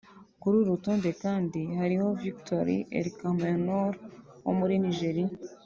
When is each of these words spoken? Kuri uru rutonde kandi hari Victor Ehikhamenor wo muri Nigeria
Kuri 0.41 0.55
uru 0.59 0.69
rutonde 0.71 1.09
kandi 1.23 1.59
hari 1.79 1.95
Victor 2.23 2.65
Ehikhamenor 2.99 3.91
wo 4.43 4.51
muri 4.59 4.73
Nigeria 4.85 5.29